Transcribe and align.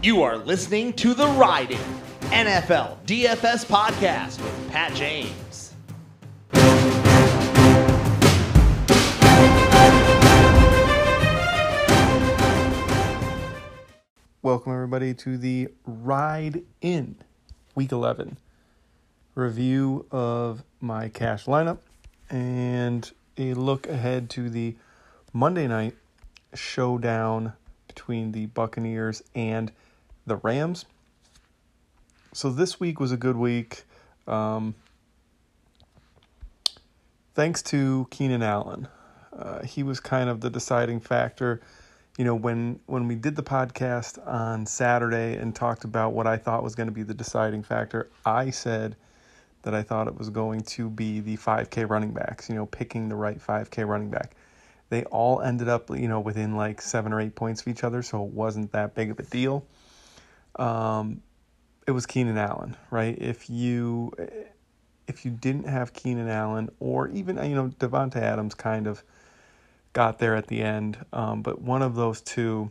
You 0.00 0.22
are 0.22 0.36
listening 0.38 0.92
to 0.92 1.12
the 1.12 1.26
Riding 1.26 1.80
NFL 2.30 3.04
DFS 3.04 3.66
podcast 3.66 4.40
with 4.40 4.70
Pat 4.70 4.94
James. 4.94 5.74
Welcome, 14.40 14.72
everybody, 14.72 15.14
to 15.14 15.36
the 15.36 15.66
Ride 15.84 16.62
In 16.80 17.16
Week 17.74 17.90
11 17.90 18.38
review 19.34 20.06
of 20.12 20.62
my 20.80 21.08
cash 21.08 21.46
lineup 21.46 21.78
and 22.30 23.10
a 23.36 23.52
look 23.54 23.88
ahead 23.88 24.30
to 24.30 24.48
the 24.48 24.76
Monday 25.32 25.66
night 25.66 25.96
showdown 26.54 27.54
between 27.88 28.30
the 28.30 28.46
Buccaneers 28.46 29.24
and 29.34 29.72
the 30.28 30.36
Rams. 30.36 30.84
So, 32.32 32.50
this 32.50 32.78
week 32.78 33.00
was 33.00 33.12
a 33.12 33.16
good 33.16 33.36
week. 33.36 33.84
Um, 34.26 34.74
thanks 37.34 37.62
to 37.64 38.06
Keenan 38.10 38.42
Allen. 38.42 38.88
Uh, 39.36 39.62
he 39.62 39.82
was 39.82 40.00
kind 40.00 40.28
of 40.28 40.40
the 40.40 40.50
deciding 40.50 41.00
factor 41.00 41.60
you 42.18 42.24
know 42.24 42.34
when 42.34 42.80
when 42.86 43.08
we 43.08 43.14
did 43.14 43.36
the 43.36 43.42
podcast 43.42 44.18
on 44.26 44.66
Saturday 44.66 45.36
and 45.36 45.54
talked 45.54 45.84
about 45.84 46.12
what 46.12 46.26
I 46.26 46.36
thought 46.36 46.64
was 46.64 46.74
going 46.74 46.88
to 46.88 46.92
be 46.92 47.04
the 47.04 47.14
deciding 47.14 47.62
factor, 47.62 48.10
I 48.26 48.50
said 48.50 48.96
that 49.62 49.72
I 49.72 49.82
thought 49.82 50.08
it 50.08 50.18
was 50.18 50.28
going 50.28 50.62
to 50.62 50.90
be 50.90 51.20
the 51.20 51.36
5K 51.36 51.88
running 51.88 52.12
backs. 52.12 52.48
You 52.48 52.56
know, 52.56 52.66
picking 52.66 53.08
the 53.08 53.14
right 53.14 53.38
5K 53.38 53.86
running 53.86 54.10
back. 54.10 54.32
They 54.90 55.04
all 55.04 55.40
ended 55.40 55.68
up 55.68 55.90
you 55.90 56.08
know 56.08 56.18
within 56.18 56.56
like 56.56 56.82
seven 56.82 57.12
or 57.12 57.20
eight 57.20 57.36
points 57.36 57.60
of 57.60 57.68
each 57.68 57.84
other, 57.84 58.02
so 58.02 58.24
it 58.24 58.32
wasn't 58.32 58.72
that 58.72 58.96
big 58.96 59.12
of 59.12 59.20
a 59.20 59.22
deal. 59.22 59.64
Um, 60.56 61.22
it 61.86 61.92
was 61.92 62.06
Keenan 62.06 62.36
Allen, 62.36 62.76
right? 62.90 63.16
If 63.18 63.48
you 63.48 64.12
if 65.06 65.24
you 65.24 65.30
didn't 65.30 65.64
have 65.64 65.92
Keenan 65.94 66.28
Allen 66.28 66.70
or 66.78 67.08
even 67.08 67.36
you 67.48 67.54
know 67.54 67.68
Davante 67.80 68.16
Adams, 68.16 68.54
kind 68.54 68.86
of 68.86 69.02
got 69.92 70.18
there 70.18 70.36
at 70.36 70.46
the 70.46 70.60
end. 70.60 70.98
Um, 71.12 71.42
but 71.42 71.60
one 71.60 71.82
of 71.82 71.94
those 71.94 72.20
two, 72.20 72.70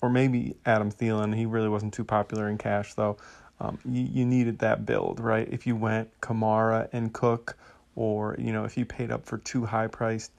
or 0.00 0.08
maybe 0.08 0.56
Adam 0.64 0.90
Thielen, 0.90 1.36
he 1.36 1.46
really 1.46 1.68
wasn't 1.68 1.94
too 1.94 2.04
popular 2.04 2.48
in 2.48 2.58
cash 2.58 2.94
though. 2.94 3.18
Um, 3.60 3.78
you, 3.84 4.02
you 4.02 4.24
needed 4.26 4.58
that 4.60 4.84
build, 4.86 5.20
right? 5.20 5.46
If 5.48 5.66
you 5.66 5.76
went 5.76 6.20
Kamara 6.20 6.88
and 6.92 7.12
Cook, 7.12 7.56
or 7.94 8.34
you 8.38 8.52
know, 8.52 8.64
if 8.64 8.76
you 8.76 8.84
paid 8.84 9.10
up 9.10 9.26
for 9.26 9.38
two 9.38 9.66
high 9.66 9.86
priced 9.86 10.32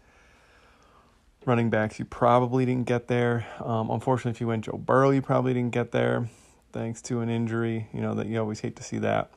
running 1.46 1.70
backs, 1.70 2.00
you 2.00 2.06
probably 2.06 2.66
didn't 2.66 2.88
get 2.88 3.08
there. 3.08 3.46
Um, 3.64 3.90
unfortunately, 3.92 4.32
if 4.32 4.42
you 4.42 4.48
went 4.48 4.66
Joe 4.66 4.78
Burrow, 4.78 5.12
you 5.12 5.22
probably 5.22 5.54
didn't 5.54 5.72
get 5.72 5.92
there, 5.92 6.28
thanks 6.74 7.02
to 7.04 7.22
an 7.22 7.30
injury. 7.30 7.88
You 7.94 8.02
know 8.02 8.14
that 8.16 8.28
you 8.28 8.38
always 8.40 8.60
hate 8.60 8.76
to 8.76 8.84
see 8.84 8.98
that. 9.00 9.32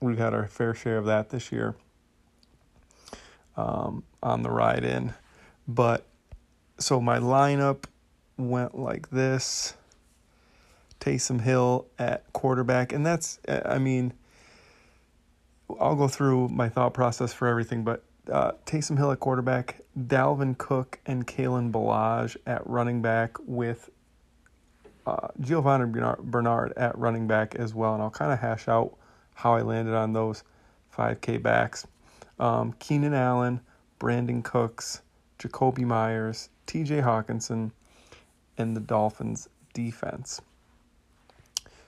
We've 0.00 0.18
had 0.18 0.34
our 0.34 0.46
fair 0.46 0.74
share 0.74 0.98
of 0.98 1.06
that 1.06 1.30
this 1.30 1.50
year 1.50 1.76
um, 3.56 4.02
on 4.22 4.42
the 4.42 4.50
ride 4.50 4.84
in. 4.84 5.14
But 5.66 6.04
so 6.78 7.00
my 7.00 7.18
lineup 7.18 7.84
went 8.36 8.76
like 8.78 9.08
this 9.10 9.74
Taysom 11.00 11.40
Hill 11.40 11.86
at 11.98 12.30
quarterback. 12.32 12.92
And 12.92 13.04
that's, 13.04 13.38
I 13.48 13.78
mean, 13.78 14.12
I'll 15.80 15.96
go 15.96 16.08
through 16.08 16.48
my 16.48 16.68
thought 16.68 16.94
process 16.94 17.32
for 17.32 17.48
everything, 17.48 17.84
but 17.84 18.04
uh, 18.30 18.52
Taysom 18.66 18.96
Hill 18.96 19.12
at 19.12 19.20
quarterback, 19.20 19.80
Dalvin 19.98 20.56
Cook 20.56 21.00
and 21.06 21.26
Kalen 21.26 21.70
Ballage 21.70 22.36
at 22.46 22.66
running 22.66 23.02
back 23.02 23.36
with 23.46 23.90
uh, 25.06 25.28
Giovani 25.40 25.86
Bernard 26.22 26.72
at 26.76 26.96
running 26.98 27.26
back 27.26 27.54
as 27.54 27.74
well. 27.74 27.94
And 27.94 28.02
I'll 28.02 28.10
kind 28.10 28.32
of 28.32 28.38
hash 28.38 28.68
out 28.68 28.96
how 29.34 29.54
I 29.54 29.62
landed 29.62 29.94
on 29.94 30.12
those 30.12 30.42
5K 30.96 31.42
backs. 31.42 31.86
Um, 32.38 32.72
Keenan 32.78 33.14
Allen, 33.14 33.60
Brandin 34.00 34.42
Cooks, 34.42 35.02
Jakobi 35.38 35.84
Meyers, 35.84 36.48
TJ 36.66 37.02
Hockenson, 37.02 37.70
and 38.56 38.76
the 38.76 38.80
Dolphins 38.80 39.48
defense. 39.72 40.40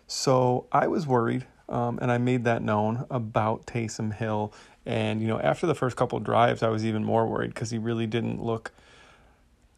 So 0.07 0.67
I 0.71 0.87
was 0.87 1.07
worried, 1.07 1.47
um, 1.69 1.99
and 2.01 2.13
I 2.13 2.19
made 2.19 2.45
that 2.45 2.63
known 2.63 3.07
about 3.11 3.67
Taysom 3.67 4.15
Hill. 4.15 4.53
And, 4.85 5.21
you 5.21 5.27
know, 5.27 5.41
after 5.41 5.67
the 5.67 5.75
first 5.75 5.97
couple 5.97 6.19
drives, 6.21 6.63
I 6.63 6.69
was 6.69 6.85
even 6.85 7.03
more 7.03 7.27
worried 7.27 7.55
because 7.55 7.71
he 7.71 7.79
really 7.79 8.07
didn't 8.07 8.43
look 8.43 8.73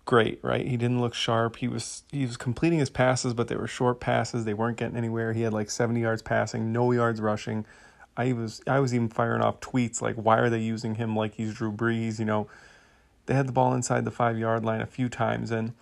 great, 0.09 0.41
right? 0.43 0.67
He 0.67 0.79
didn't 0.79 1.03
look 1.03 1.13
sharp. 1.13 1.57
He 1.57 1.69
was 1.69 2.03
he 2.11 2.25
was 2.25 2.39
completing 2.39 2.79
his 2.79 2.89
passes, 2.89 3.35
but 3.35 3.49
they 3.49 3.57
were 3.57 3.67
short 3.67 4.01
passes. 4.01 4.47
They 4.47 4.55
weren't 4.55 4.79
getting 4.79 4.97
anywhere. 4.97 5.35
He 5.35 5.43
had 5.43 5.53
like 5.53 5.71
70 5.71 6.01
yards 6.01 6.23
passing, 6.23 6.73
no 6.73 6.93
yards 6.93 7.21
rushing. 7.21 7.67
I 8.17 8.33
was 8.33 8.63
I 8.67 8.81
was 8.81 8.95
even 8.95 9.11
firing 9.11 9.43
off 9.43 9.61
tweets 9.61 10.01
like, 10.01 10.17
why 10.17 10.39
are 10.39 10.49
they 10.49 10.61
using 10.61 10.95
him 10.95 11.15
like 11.15 11.35
he's 11.35 11.53
Drew 11.53 11.71
Brees? 11.71 12.19
You 12.19 12.25
know, 12.25 12.49
they 13.27 13.35
had 13.35 13.47
the 13.47 13.53
ball 13.53 13.75
inside 13.75 14.07
the 14.07 14.11
five 14.11 14.39
yard 14.39 14.65
line 14.65 14.81
a 14.81 14.87
few 14.87 15.11
times, 15.11 15.51
and 15.51 15.75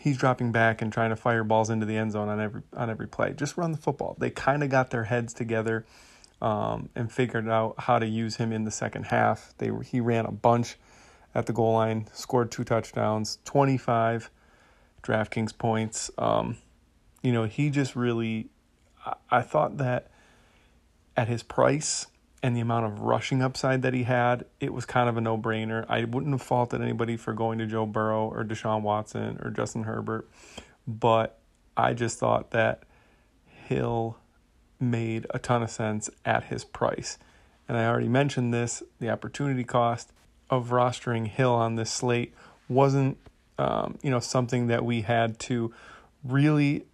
he's 0.00 0.16
dropping 0.16 0.50
back 0.50 0.80
and 0.80 0.90
trying 0.90 1.10
to 1.10 1.16
fire 1.16 1.44
balls 1.44 1.68
into 1.68 1.84
the 1.84 1.98
end 1.98 2.12
zone 2.12 2.30
on 2.30 2.40
every 2.40 2.62
on 2.74 2.88
every 2.88 3.06
play. 3.06 3.34
Just 3.34 3.58
run 3.58 3.72
the 3.72 3.78
football. 3.78 4.16
They 4.18 4.30
kind 4.30 4.62
of 4.62 4.70
got 4.70 4.88
their 4.88 5.04
heads 5.04 5.34
together 5.34 5.84
um, 6.40 6.88
and 6.96 7.12
figured 7.12 7.46
out 7.46 7.74
how 7.76 7.98
to 7.98 8.06
use 8.06 8.36
him 8.36 8.54
in 8.54 8.64
the 8.64 8.70
second 8.70 9.04
half. 9.04 9.52
They 9.58 9.70
he 9.84 10.00
ran 10.00 10.24
a 10.24 10.32
bunch 10.32 10.78
at 11.34 11.46
the 11.46 11.52
goal 11.52 11.72
line, 11.74 12.08
scored 12.12 12.50
two 12.50 12.64
touchdowns, 12.64 13.38
twenty 13.44 13.76
five 13.76 14.30
DraftKings 15.02 15.56
points. 15.56 16.10
Um, 16.18 16.56
you 17.22 17.32
know, 17.32 17.44
he 17.44 17.70
just 17.70 17.96
really. 17.96 18.48
I, 19.04 19.14
I 19.30 19.42
thought 19.42 19.78
that 19.78 20.10
at 21.16 21.28
his 21.28 21.42
price 21.42 22.06
and 22.42 22.56
the 22.56 22.60
amount 22.60 22.86
of 22.86 23.00
rushing 23.00 23.40
upside 23.40 23.82
that 23.82 23.94
he 23.94 24.02
had, 24.02 24.44
it 24.58 24.72
was 24.72 24.84
kind 24.84 25.08
of 25.08 25.16
a 25.16 25.20
no 25.20 25.38
brainer. 25.38 25.86
I 25.88 26.04
wouldn't 26.04 26.32
have 26.32 26.42
faulted 26.42 26.80
anybody 26.80 27.16
for 27.16 27.32
going 27.32 27.58
to 27.58 27.66
Joe 27.66 27.86
Burrow 27.86 28.28
or 28.28 28.44
Deshaun 28.44 28.82
Watson 28.82 29.38
or 29.42 29.50
Justin 29.50 29.84
Herbert, 29.84 30.28
but 30.86 31.38
I 31.76 31.94
just 31.94 32.18
thought 32.18 32.50
that 32.50 32.82
Hill 33.46 34.16
made 34.80 35.26
a 35.30 35.38
ton 35.38 35.62
of 35.62 35.70
sense 35.70 36.10
at 36.24 36.44
his 36.44 36.64
price. 36.64 37.18
And 37.68 37.78
I 37.78 37.86
already 37.86 38.08
mentioned 38.08 38.52
this 38.52 38.82
the 38.98 39.10
opportunity 39.10 39.62
cost 39.62 40.12
of 40.52 40.68
rostering 40.68 41.26
Hill 41.26 41.52
on 41.52 41.74
this 41.74 41.90
slate 41.90 42.32
wasn't 42.68 43.18
um, 43.58 43.98
you 44.02 44.10
know 44.10 44.20
something 44.20 44.68
that 44.68 44.84
we 44.84 45.00
had 45.00 45.38
to 45.40 45.72
really 46.22 46.86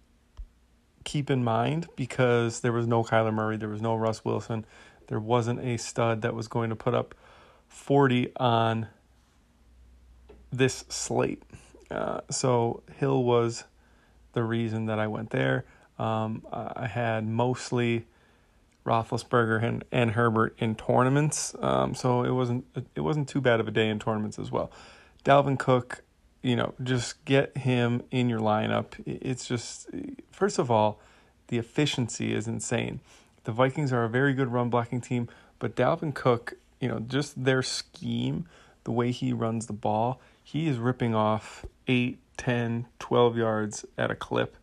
keep 1.03 1.29
in 1.29 1.43
mind 1.43 1.87
because 1.95 2.61
there 2.61 2.71
was 2.71 2.87
no 2.87 3.03
Kyler 3.03 3.33
Murray, 3.33 3.57
there 3.57 3.69
was 3.69 3.81
no 3.81 3.95
Russ 3.95 4.25
Wilson 4.25 4.65
there 5.09 5.19
wasn't 5.19 5.59
a 5.61 5.75
stud 5.77 6.21
that 6.21 6.35
was 6.35 6.47
going 6.47 6.69
to 6.69 6.75
put 6.75 6.93
up 6.93 7.15
40 7.67 8.31
on 8.37 8.87
this 10.51 10.85
slate. 10.87 11.41
Uh, 11.89 12.21
so 12.29 12.83
Hill 12.97 13.23
was 13.23 13.63
the 14.33 14.43
reason 14.43 14.85
that 14.85 14.99
I 14.99 15.07
went 15.07 15.31
there. 15.31 15.65
Um, 15.97 16.45
I 16.53 16.85
had 16.85 17.27
mostly 17.27 18.05
Roethlisberger 18.85 19.63
and, 19.63 19.83
and 19.91 20.11
Herbert 20.11 20.55
in 20.57 20.75
tournaments, 20.75 21.55
um, 21.59 21.93
so 21.93 22.23
it 22.23 22.31
wasn't 22.31 22.65
it 22.95 23.01
wasn't 23.01 23.27
too 23.27 23.41
bad 23.41 23.59
of 23.59 23.67
a 23.67 23.71
day 23.71 23.89
in 23.89 23.99
tournaments 23.99 24.39
as 24.39 24.51
well. 24.51 24.71
Dalvin 25.25 25.59
Cook, 25.59 26.03
you 26.41 26.55
know, 26.55 26.73
just 26.81 27.23
get 27.25 27.55
him 27.57 28.03
in 28.09 28.29
your 28.29 28.39
lineup. 28.39 28.93
It's 29.05 29.45
just 29.45 29.89
first 30.31 30.59
of 30.59 30.71
all, 30.71 30.99
the 31.47 31.57
efficiency 31.57 32.33
is 32.33 32.47
insane. 32.47 33.01
The 33.43 33.51
Vikings 33.51 33.91
are 33.91 34.03
a 34.03 34.09
very 34.09 34.33
good 34.33 34.49
run 34.49 34.69
blocking 34.69 35.01
team, 35.01 35.27
but 35.59 35.75
Dalvin 35.75 36.13
Cook, 36.13 36.53
you 36.79 36.87
know, 36.87 36.99
just 36.99 37.43
their 37.43 37.61
scheme, 37.61 38.47
the 38.85 38.91
way 38.91 39.11
he 39.11 39.33
runs 39.33 39.67
the 39.67 39.73
ball, 39.73 40.21
he 40.43 40.67
is 40.67 40.77
ripping 40.77 41.13
off 41.13 41.65
8, 41.87 42.17
10, 42.37 42.87
12 42.99 43.37
yards 43.37 43.85
at 43.97 44.09
a 44.09 44.15
clip. 44.15 44.55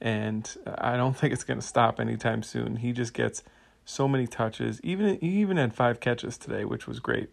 And 0.00 0.50
I 0.78 0.96
don't 0.96 1.16
think 1.18 1.32
it's 1.32 1.44
going 1.44 1.60
to 1.60 1.66
stop 1.66 2.00
anytime 2.00 2.42
soon. 2.42 2.76
He 2.76 2.92
just 2.92 3.14
gets 3.14 3.42
so 3.84 4.08
many 4.08 4.26
touches. 4.26 4.80
Even 4.82 5.18
he 5.20 5.28
even 5.40 5.56
had 5.56 5.74
five 5.74 6.00
catches 6.00 6.38
today, 6.38 6.64
which 6.64 6.86
was 6.86 7.00
great. 7.00 7.30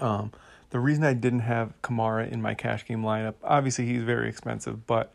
Um, 0.00 0.32
the 0.70 0.80
reason 0.80 1.04
I 1.04 1.14
didn't 1.14 1.40
have 1.40 1.80
Kamara 1.82 2.30
in 2.30 2.42
my 2.42 2.54
cash 2.54 2.84
game 2.84 3.02
lineup, 3.02 3.34
obviously 3.42 3.86
he's 3.86 4.02
very 4.02 4.28
expensive, 4.28 4.86
but 4.86 5.14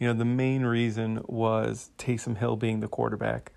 you 0.00 0.06
know 0.06 0.14
the 0.14 0.24
main 0.24 0.64
reason 0.64 1.22
was 1.26 1.90
Taysom 1.98 2.38
Hill 2.38 2.56
being 2.56 2.80
the 2.80 2.88
quarterback. 2.88 3.52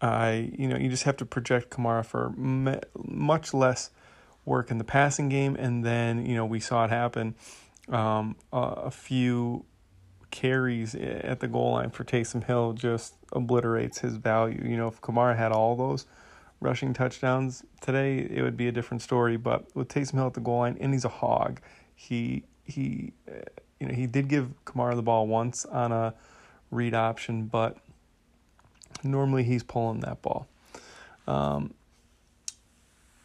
I, 0.00 0.52
you 0.58 0.66
know, 0.66 0.76
you 0.76 0.88
just 0.88 1.04
have 1.04 1.16
to 1.18 1.24
project 1.24 1.70
Kamara 1.70 2.04
for 2.04 2.30
me, 2.30 2.74
much 3.04 3.54
less 3.54 3.90
work 4.44 4.70
in 4.70 4.78
the 4.78 4.84
passing 4.84 5.28
game, 5.28 5.56
and 5.56 5.84
then 5.84 6.26
you 6.26 6.34
know 6.34 6.46
we 6.46 6.60
saw 6.60 6.84
it 6.84 6.90
happen. 6.90 7.34
Um, 7.88 8.36
a 8.52 8.90
few 8.90 9.64
carries 10.32 10.96
at 10.96 11.38
the 11.38 11.46
goal 11.46 11.72
line 11.72 11.90
for 11.90 12.02
Taysom 12.02 12.42
Hill 12.42 12.72
just 12.72 13.14
obliterates 13.32 14.00
his 14.00 14.16
value. 14.16 14.60
You 14.64 14.76
know, 14.76 14.88
if 14.88 15.00
Kamara 15.00 15.36
had 15.36 15.52
all 15.52 15.76
those 15.76 16.06
rushing 16.58 16.92
touchdowns 16.92 17.62
today, 17.80 18.18
it 18.18 18.42
would 18.42 18.56
be 18.56 18.66
a 18.66 18.72
different 18.72 19.02
story. 19.02 19.36
But 19.36 19.66
with 19.76 19.88
Taysom 19.88 20.14
Hill 20.14 20.26
at 20.26 20.34
the 20.34 20.40
goal 20.40 20.60
line, 20.60 20.76
and 20.80 20.92
he's 20.92 21.04
a 21.04 21.10
hog, 21.10 21.60
he 21.94 22.42
he, 22.64 23.12
uh, 23.28 23.42
you 23.78 23.86
know, 23.86 23.94
he 23.94 24.06
did 24.06 24.28
give 24.28 24.48
Kamara 24.64 24.96
the 24.96 25.02
ball 25.02 25.26
once 25.26 25.64
on 25.66 25.92
a 25.92 26.14
read 26.70 26.94
option, 26.94 27.44
but 27.44 27.76
normally 29.04 29.44
he's 29.44 29.62
pulling 29.62 30.00
that 30.00 30.22
ball. 30.22 30.48
Um, 31.28 31.74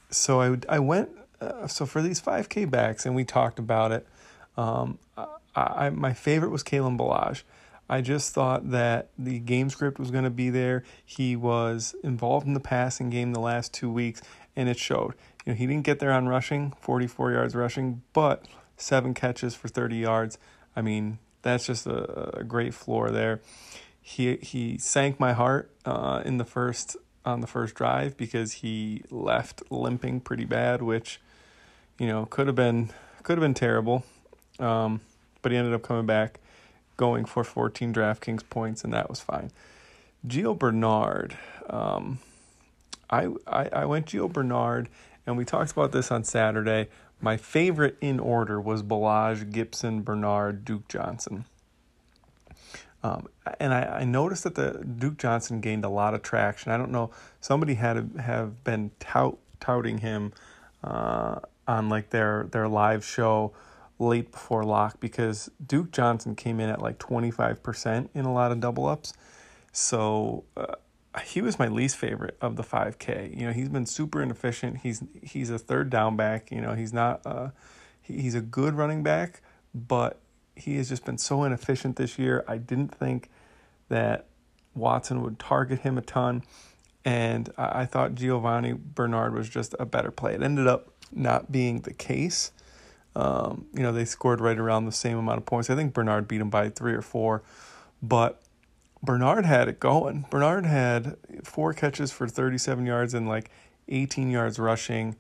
so 0.09 0.41
I 0.41 0.57
I 0.67 0.79
went 0.79 1.09
uh, 1.39 1.67
so 1.67 1.85
for 1.85 2.01
these 2.01 2.19
5K 2.19 2.69
backs, 2.69 3.05
and 3.05 3.15
we 3.15 3.23
talked 3.23 3.59
about 3.59 3.91
it. 3.91 4.05
Um, 4.57 4.99
I, 5.57 5.89
my 5.89 6.13
favorite 6.13 6.51
was 6.51 6.63
Kalen 6.63 6.97
Ballage. 6.97 7.43
I 7.89 8.01
just 8.01 8.33
thought 8.33 8.71
that 8.71 9.09
the 9.17 9.39
game 9.39 9.69
script 9.69 9.97
was 9.97 10.11
going 10.11 10.25
to 10.25 10.29
be 10.29 10.49
there. 10.49 10.83
He 11.05 11.35
was 11.35 11.95
involved 12.03 12.45
in 12.45 12.53
the 12.53 12.59
passing 12.59 13.09
game 13.09 13.31
the 13.31 13.39
last 13.39 13.73
two 13.73 13.89
weeks, 13.89 14.21
and 14.55 14.67
it 14.67 14.77
showed. 14.77 15.13
You 15.45 15.53
know, 15.53 15.57
he 15.57 15.65
didn't 15.67 15.85
get 15.85 15.99
there 15.99 16.11
on 16.11 16.27
rushing, 16.27 16.73
44 16.81 17.31
yards 17.31 17.55
rushing, 17.55 18.01
but 18.11 18.45
seven 18.75 19.13
catches 19.13 19.55
for 19.55 19.69
30 19.69 19.95
yards. 19.95 20.37
I 20.75 20.81
mean, 20.81 21.19
that's 21.41 21.65
just 21.65 21.87
a, 21.87 22.39
a 22.39 22.43
great 22.43 22.73
floor 22.73 23.09
there. 23.09 23.41
He 24.01 24.37
he 24.37 24.77
sank 24.77 25.19
my 25.19 25.33
heart 25.33 25.71
uh, 25.85 26.21
in 26.25 26.37
the 26.37 26.45
first 26.45 26.95
on 27.25 27.41
the 27.41 27.47
first 27.47 27.75
drive 27.75 28.15
because 28.15 28.53
he 28.53 29.03
left 29.09 29.63
limping 29.69 30.21
pretty 30.21 30.45
bad, 30.45 30.81
which 30.81 31.19
you 31.99 32.07
know 32.07 32.25
could 32.25 32.47
have 32.47 32.55
been 32.55 32.91
could 33.23 33.37
have 33.37 33.43
been 33.43 33.53
terrible. 33.53 34.05
Um, 34.59 35.01
but 35.47 35.53
he 35.53 35.57
ended 35.57 35.73
up 35.73 35.81
coming 35.81 36.05
back, 36.05 36.41
going 36.97 37.23
for 37.23 37.41
14 37.41 37.93
DraftKings 37.93 38.43
points, 38.49 38.83
and 38.83 38.91
that 38.91 39.09
was 39.09 39.21
fine. 39.21 39.49
Gio 40.27 40.59
Bernard, 40.59 41.37
um, 41.69 42.19
I, 43.09 43.29
I 43.47 43.69
I 43.69 43.85
went 43.85 44.07
Gio 44.07 44.29
Bernard, 44.29 44.89
and 45.25 45.37
we 45.37 45.45
talked 45.45 45.71
about 45.71 45.93
this 45.93 46.11
on 46.11 46.25
Saturday. 46.25 46.89
My 47.21 47.37
favorite 47.37 47.95
in 48.01 48.19
order 48.19 48.59
was 48.59 48.83
Ballage, 48.83 49.49
Gibson, 49.49 50.01
Bernard, 50.01 50.65
Duke 50.65 50.89
Johnson. 50.89 51.45
Um, 53.01 53.29
and 53.61 53.73
I, 53.73 53.99
I, 54.01 54.03
noticed 54.03 54.43
that 54.43 54.55
the 54.55 54.83
Duke 54.83 55.17
Johnson 55.17 55.61
gained 55.61 55.85
a 55.85 55.89
lot 55.89 56.13
of 56.13 56.23
traction. 56.23 56.73
I 56.73 56.77
don't 56.77 56.91
know, 56.91 57.11
somebody 57.39 57.75
had 57.75 58.11
have 58.19 58.65
been 58.65 58.91
tout, 58.99 59.37
touting 59.61 59.99
him 59.99 60.33
uh, 60.83 61.39
on 61.65 61.87
like 61.87 62.09
their 62.09 62.49
their 62.51 62.67
live 62.67 63.05
show 63.05 63.53
late 63.99 64.31
before 64.31 64.63
lock 64.63 64.99
because 64.99 65.49
Duke 65.65 65.91
Johnson 65.91 66.35
came 66.35 66.59
in 66.59 66.69
at 66.69 66.81
like 66.81 66.99
25% 66.99 68.09
in 68.13 68.25
a 68.25 68.33
lot 68.33 68.51
of 68.51 68.59
double 68.59 68.85
ups. 68.85 69.13
So 69.71 70.43
uh, 70.55 70.75
he 71.23 71.41
was 71.41 71.57
my 71.59 71.67
least 71.67 71.97
favorite 71.97 72.37
of 72.41 72.55
the 72.55 72.63
5K. 72.63 73.37
You 73.37 73.47
know, 73.47 73.53
he's 73.53 73.69
been 73.69 73.85
super 73.85 74.21
inefficient. 74.21 74.77
He's 74.77 75.03
he's 75.23 75.49
a 75.49 75.57
third 75.57 75.89
down 75.89 76.15
back. 76.15 76.51
You 76.51 76.61
know, 76.61 76.73
he's 76.73 76.93
not 76.93 77.21
uh, 77.25 77.49
he's 78.01 78.35
a 78.35 78.41
good 78.41 78.75
running 78.75 79.03
back, 79.03 79.41
but 79.73 80.19
he 80.55 80.77
has 80.77 80.89
just 80.89 81.05
been 81.05 81.17
so 81.17 81.43
inefficient 81.43 81.95
this 81.95 82.17
year. 82.17 82.43
I 82.47 82.57
didn't 82.57 82.93
think 82.93 83.29
that 83.89 84.25
Watson 84.73 85.21
would 85.23 85.39
target 85.39 85.79
him 85.79 85.97
a 85.97 86.01
ton, 86.01 86.43
and 87.05 87.49
I, 87.57 87.81
I 87.81 87.85
thought 87.85 88.15
Giovani 88.15 88.73
Bernard 88.73 89.33
was 89.33 89.49
just 89.49 89.75
a 89.79 89.85
better 89.85 90.11
play. 90.11 90.33
It 90.33 90.41
ended 90.41 90.67
up 90.67 90.91
not 91.11 91.51
being 91.51 91.81
the 91.81 91.93
case. 91.93 92.51
Um, 93.17 93.65
you 93.73 93.81
know, 93.81 93.91
they 93.91 94.05
scored 94.05 94.39
right 94.39 94.59
around 94.59 94.85
the 94.85 94.91
same 94.91 95.17
amount 95.17 95.39
of 95.39 95.45
points. 95.47 95.71
I 95.71 95.75
think 95.75 95.91
Bernard 95.91 96.27
beat 96.27 96.39
him 96.39 96.51
by 96.51 96.69
three 96.69 96.93
or 96.93 97.01
four, 97.01 97.41
but 97.99 98.43
Bernard 99.01 99.43
had 99.43 99.67
it 99.67 99.79
going. 99.79 100.27
Bernard 100.29 100.67
had 100.67 101.17
four 101.43 101.73
catches 101.73 102.11
for 102.11 102.27
37 102.27 102.85
yards 102.85 103.15
and 103.15 103.27
like 103.27 103.49
18 103.87 104.29
yards 104.29 104.59
rushing 104.59 105.15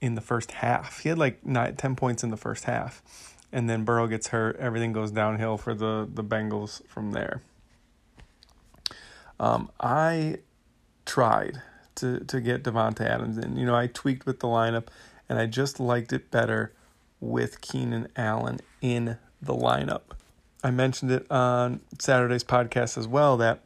in 0.00 0.14
the 0.14 0.20
first 0.20 0.52
half. 0.52 1.00
He 1.00 1.08
had 1.08 1.18
like 1.18 1.44
nine, 1.44 1.74
10 1.74 1.96
points 1.96 2.22
in 2.22 2.30
the 2.30 2.36
first 2.36 2.64
half. 2.64 3.02
And 3.50 3.68
then 3.68 3.84
Burrow 3.84 4.06
gets 4.06 4.28
hurt. 4.28 4.56
Everything 4.58 4.92
goes 4.92 5.10
downhill 5.10 5.58
for 5.58 5.74
the, 5.74 6.08
the 6.12 6.22
Bengals 6.22 6.86
from 6.86 7.10
there. 7.10 7.42
Um, 9.40 9.68
I 9.80 10.36
tried 11.04 11.60
to, 11.96 12.20
to 12.20 12.40
get 12.40 12.62
Davante 12.62 13.00
Adams 13.00 13.36
in. 13.36 13.56
You 13.56 13.66
know, 13.66 13.74
I 13.74 13.88
tweaked 13.88 14.26
with 14.26 14.38
the 14.38 14.46
lineup 14.46 14.86
and 15.28 15.40
I 15.40 15.46
just 15.46 15.80
liked 15.80 16.12
it 16.12 16.30
better 16.30 16.72
with 17.22 17.60
Keenan 17.60 18.08
Allen 18.16 18.58
in 18.80 19.16
the 19.40 19.54
lineup. 19.54 20.02
I 20.64 20.70
mentioned 20.70 21.12
it 21.12 21.30
on 21.30 21.80
Saturday's 21.98 22.44
podcast 22.44 22.98
as 22.98 23.06
well 23.06 23.36
that 23.36 23.60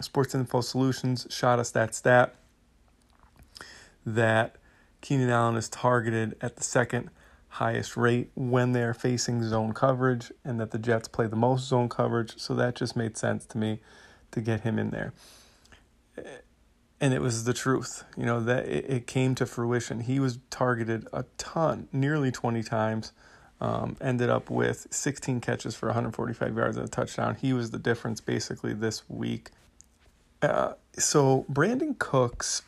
Sports 0.00 0.34
Info 0.34 0.62
Solutions 0.62 1.26
shot 1.30 1.58
us 1.58 1.70
that 1.72 1.94
stat 1.94 2.34
that 4.04 4.56
Keenan 5.02 5.28
Allen 5.28 5.56
is 5.56 5.68
targeted 5.68 6.36
at 6.40 6.56
the 6.56 6.64
second 6.64 7.10
highest 7.48 7.96
rate 7.96 8.30
when 8.34 8.72
they're 8.72 8.94
facing 8.94 9.42
zone 9.42 9.72
coverage, 9.72 10.32
and 10.44 10.58
that 10.58 10.70
the 10.70 10.78
Jets 10.78 11.08
play 11.08 11.26
the 11.26 11.36
most 11.36 11.68
zone 11.68 11.88
coverage. 11.88 12.38
So 12.38 12.54
that 12.54 12.76
just 12.76 12.96
made 12.96 13.18
sense 13.18 13.44
to 13.46 13.58
me 13.58 13.80
to 14.30 14.40
get 14.40 14.60
him 14.60 14.78
in 14.78 14.90
there. 14.90 15.12
And 17.00 17.14
it 17.14 17.22
was 17.22 17.44
the 17.44 17.54
truth, 17.54 18.04
you 18.16 18.26
know, 18.26 18.40
that 18.40 18.68
it 18.68 19.06
came 19.06 19.34
to 19.36 19.46
fruition. 19.46 20.00
He 20.00 20.20
was 20.20 20.38
targeted 20.50 21.08
a 21.14 21.24
ton, 21.38 21.88
nearly 21.92 22.30
20 22.30 22.62
times 22.62 23.12
um, 23.60 23.96
ended 24.00 24.30
up 24.30 24.50
with 24.50 24.86
16 24.90 25.40
catches 25.40 25.74
for 25.74 25.86
145 25.86 26.56
yards 26.56 26.76
and 26.76 26.86
a 26.86 26.90
touchdown. 26.90 27.36
He 27.36 27.52
was 27.52 27.70
the 27.70 27.78
difference 27.78 28.20
basically 28.20 28.72
this 28.72 29.02
week. 29.08 29.50
Uh, 30.40 30.74
so 30.96 31.44
Brandin 31.52 31.98
Cooks, 31.98 32.62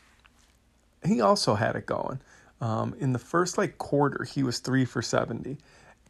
he 1.04 1.20
also 1.20 1.54
had 1.54 1.76
it 1.76 1.86
going. 1.86 2.20
Um, 2.60 2.94
in 2.98 3.12
the 3.12 3.18
first 3.18 3.56
like 3.56 3.78
quarter, 3.78 4.24
he 4.24 4.42
was 4.42 4.58
three 4.58 4.84
for 4.84 5.02
70, 5.02 5.56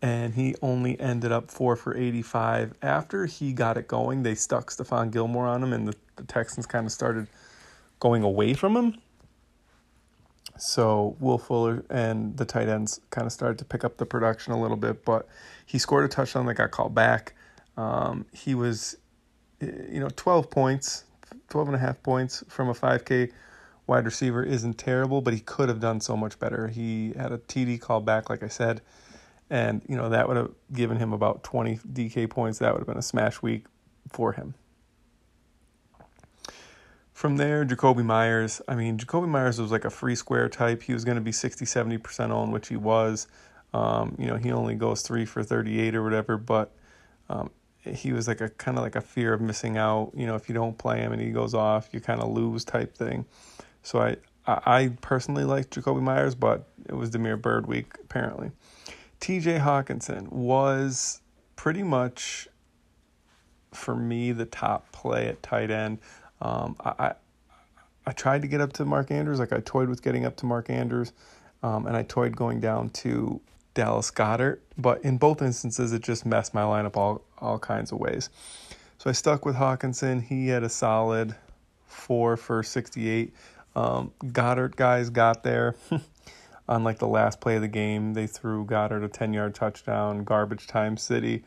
and 0.02 0.34
he 0.34 0.56
only 0.60 0.98
ended 1.00 1.30
up 1.30 1.50
four 1.50 1.76
for 1.76 1.96
85. 1.96 2.74
After 2.82 3.26
he 3.26 3.52
got 3.52 3.78
it 3.78 3.86
going, 3.86 4.22
they 4.24 4.34
stuck 4.34 4.70
Stephon 4.70 5.12
Gilmore 5.12 5.46
on 5.46 5.62
him, 5.62 5.72
and 5.72 5.88
the, 5.88 5.94
the 6.16 6.24
Texans 6.24 6.66
kind 6.66 6.84
of 6.84 6.92
started 6.92 7.28
going 8.02 8.24
away 8.24 8.52
from 8.52 8.76
him. 8.76 8.96
So 10.58 11.16
Will 11.20 11.38
Fuller 11.38 11.84
and 11.88 12.36
the 12.36 12.44
tight 12.44 12.68
ends 12.68 13.00
kind 13.10 13.28
of 13.28 13.32
started 13.32 13.58
to 13.58 13.64
pick 13.64 13.84
up 13.84 13.96
the 13.96 14.04
production 14.04 14.52
a 14.52 14.60
little 14.60 14.76
bit, 14.76 15.04
but 15.04 15.28
he 15.66 15.78
scored 15.78 16.04
a 16.04 16.08
touchdown 16.08 16.46
that 16.46 16.54
got 16.54 16.72
called 16.72 16.96
back. 16.96 17.34
Um, 17.76 18.26
he 18.32 18.56
was, 18.56 18.96
you 19.60 20.00
know, 20.00 20.08
12 20.16 20.50
points, 20.50 21.04
12 21.50 21.68
and 21.68 21.76
a 21.76 21.78
half 21.78 22.02
points 22.02 22.42
from 22.48 22.68
a 22.68 22.74
5K 22.74 23.30
wide 23.86 24.04
receiver 24.04 24.42
isn't 24.42 24.78
terrible, 24.78 25.20
but 25.20 25.32
he 25.32 25.38
could 25.38 25.68
have 25.68 25.78
done 25.78 26.00
so 26.00 26.16
much 26.16 26.40
better. 26.40 26.66
He 26.66 27.12
had 27.16 27.30
a 27.30 27.38
TD 27.38 27.80
call 27.80 28.00
back, 28.00 28.28
like 28.28 28.42
I 28.42 28.48
said, 28.48 28.80
and, 29.48 29.80
you 29.88 29.96
know, 29.96 30.08
that 30.08 30.26
would 30.26 30.36
have 30.36 30.50
given 30.72 30.96
him 30.96 31.12
about 31.12 31.44
20 31.44 31.78
DK 31.92 32.28
points. 32.28 32.58
That 32.58 32.72
would 32.72 32.80
have 32.80 32.88
been 32.88 32.98
a 32.98 33.02
smash 33.02 33.42
week 33.42 33.66
for 34.08 34.32
him. 34.32 34.54
From 37.12 37.36
there, 37.36 37.64
Jakobi 37.64 38.04
Meyers. 38.04 38.62
I 38.66 38.74
mean, 38.74 38.98
Jakobi 38.98 39.28
Meyers 39.28 39.60
was 39.60 39.70
like 39.70 39.84
a 39.84 39.90
free 39.90 40.14
square 40.14 40.48
type. 40.48 40.82
He 40.82 40.94
was 40.94 41.04
going 41.04 41.16
to 41.16 41.22
be 41.22 41.32
60, 41.32 41.64
70% 41.64 42.30
on, 42.30 42.50
which 42.50 42.68
he 42.68 42.76
was. 42.76 43.26
Um, 43.74 44.16
you 44.18 44.26
know, 44.26 44.36
he 44.36 44.50
only 44.50 44.74
goes 44.74 45.02
three 45.02 45.24
for 45.24 45.42
38 45.42 45.94
or 45.94 46.02
whatever, 46.02 46.36
but 46.36 46.72
um, 47.28 47.50
he 47.78 48.12
was 48.12 48.28
like 48.28 48.40
a 48.40 48.48
kind 48.48 48.76
of 48.76 48.84
like 48.84 48.96
a 48.96 49.00
fear 49.00 49.32
of 49.32 49.40
missing 49.40 49.76
out. 49.76 50.12
You 50.14 50.26
know, 50.26 50.36
if 50.36 50.48
you 50.48 50.54
don't 50.54 50.76
play 50.76 51.00
him 51.00 51.12
and 51.12 51.20
he 51.20 51.30
goes 51.30 51.54
off, 51.54 51.88
you 51.92 52.00
kind 52.00 52.20
of 52.20 52.30
lose 52.30 52.64
type 52.64 52.96
thing. 52.96 53.24
So 53.82 54.00
I, 54.00 54.16
I 54.46 54.92
personally 55.00 55.44
like 55.44 55.70
Jakobi 55.70 56.02
Meyers, 56.02 56.34
but 56.34 56.68
it 56.88 56.94
was 56.94 57.10
Damiere 57.10 57.36
Byrd 57.36 57.66
week 57.66 57.94
apparently. 58.02 58.50
T.J. 59.20 59.58
Hockenson 59.58 60.28
was 60.30 61.20
pretty 61.56 61.82
much 61.82 62.48
for 63.72 63.94
me 63.94 64.32
the 64.32 64.44
top 64.44 64.90
play 64.92 65.28
at 65.28 65.42
tight 65.42 65.70
end. 65.70 65.98
Um, 66.42 66.76
I, 66.84 67.14
I 68.04 68.12
tried 68.12 68.42
to 68.42 68.48
get 68.48 68.60
up 68.60 68.72
to 68.74 68.84
Mark 68.84 69.10
Andrews, 69.10 69.38
like 69.38 69.52
I 69.52 69.60
toyed 69.60 69.88
with 69.88 70.02
getting 70.02 70.26
up 70.26 70.36
to 70.38 70.46
Mark 70.46 70.68
Andrews, 70.68 71.12
um, 71.62 71.86
and 71.86 71.96
I 71.96 72.02
toyed 72.02 72.36
going 72.36 72.60
down 72.60 72.90
to 72.90 73.40
Dallas 73.74 74.10
Goedert. 74.10 74.58
but 74.76 75.02
in 75.04 75.16
both 75.16 75.40
instances, 75.40 75.92
it 75.92 76.02
just 76.02 76.26
messed 76.26 76.52
my 76.52 76.62
lineup 76.62 76.96
all 76.96 77.22
all 77.38 77.58
kinds 77.58 77.92
of 77.92 77.98
ways. 77.98 78.28
So 78.98 79.08
I 79.08 79.12
stuck 79.12 79.46
with 79.46 79.56
Hockenson. 79.56 80.22
He 80.22 80.48
had 80.48 80.62
a 80.62 80.68
solid 80.68 81.34
four 81.86 82.36
for 82.36 82.62
68. 82.62 83.32
Um, 83.74 84.12
Goedert 84.26 84.76
guys 84.76 85.10
got 85.10 85.42
there 85.42 85.76
on 86.68 86.84
like 86.84 86.98
the 86.98 87.06
last 87.08 87.40
play 87.40 87.56
of 87.56 87.62
the 87.62 87.68
game. 87.68 88.14
They 88.14 88.26
threw 88.26 88.64
Goddard 88.64 89.04
a 89.04 89.08
10 89.08 89.32
yard 89.32 89.54
touchdown, 89.54 90.24
garbage 90.24 90.66
time 90.66 90.96
city. 90.96 91.44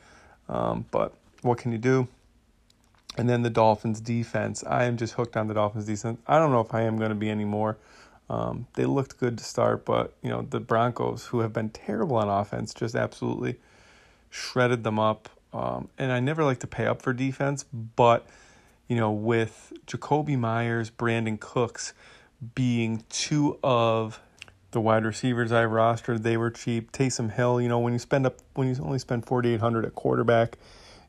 Um, 0.49 0.85
but 0.91 1.13
what 1.41 1.57
can 1.57 1.71
you 1.71 1.77
do? 1.77 2.07
And 3.17 3.29
then 3.29 3.43
the 3.43 3.49
Dolphins 3.49 4.01
defense. 4.01 4.63
I 4.65 4.85
am 4.85 4.97
just 4.97 5.13
hooked 5.13 5.37
on 5.37 5.47
the 5.47 5.53
Dolphins 5.53 5.85
defense. 5.85 6.19
I 6.27 6.37
don't 6.37 6.51
know 6.51 6.59
if 6.59 6.73
I 6.73 6.81
am 6.81 6.97
going 6.97 7.09
to 7.09 7.15
be 7.15 7.29
anymore. 7.29 7.77
Um, 8.29 8.67
they 8.73 8.85
looked 8.85 9.19
good 9.19 9.37
to 9.37 9.43
start, 9.43 9.85
but 9.85 10.13
you 10.21 10.29
know 10.29 10.41
the 10.49 10.59
Broncos, 10.59 11.27
who 11.27 11.39
have 11.39 11.53
been 11.53 11.69
terrible 11.69 12.15
on 12.17 12.27
offense, 12.27 12.73
just 12.73 12.95
absolutely 12.95 13.57
shredded 14.29 14.83
them 14.83 14.99
up. 14.99 15.29
Um, 15.53 15.89
and 15.97 16.11
I 16.11 16.19
never 16.19 16.43
like 16.43 16.59
to 16.59 16.67
pay 16.67 16.87
up 16.87 17.01
for 17.01 17.13
defense, 17.13 17.63
but 17.63 18.25
you 18.87 18.95
know 18.95 19.11
with 19.11 19.73
Jakobi 19.85 20.37
Meyers, 20.37 20.89
Brandin 20.89 21.39
Cooks 21.39 21.93
being 22.55 23.03
two 23.09 23.59
of 23.63 24.19
the 24.71 24.81
wide 24.81 25.05
receivers 25.05 25.51
I 25.51 25.63
rostered, 25.63 26.23
they 26.23 26.35
were 26.35 26.51
cheap. 26.51 26.91
Taysom 26.91 27.31
Hill, 27.31 27.61
you 27.61 27.69
know 27.69 27.79
when 27.79 27.93
you 27.93 27.99
spend 27.99 28.25
up 28.25 28.37
when 28.55 28.67
you 28.67 28.75
only 28.83 28.99
spend 28.99 29.27
forty 29.27 29.53
eight 29.53 29.59
hundred 29.59 29.85
at 29.85 29.93
quarterback 29.93 30.57